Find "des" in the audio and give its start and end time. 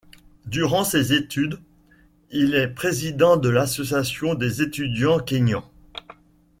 4.33-4.63